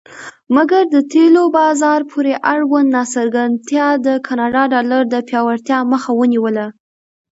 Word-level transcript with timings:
مګر 0.55 0.83
د 0.93 0.95
تیلو 1.11 1.43
بازار 1.57 1.99
پورې 2.11 2.33
اړوند 2.51 2.87
ناڅرګندتیا 2.97 3.87
د 4.05 4.07
کاناډا 4.25 4.63
ډالر 4.73 5.03
د 5.09 5.15
پیاوړتیا 5.27 5.77
مخه 5.91 6.11
ونیوله. 6.15 6.65